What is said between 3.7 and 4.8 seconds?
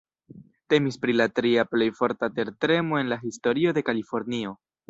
de Kalifornio.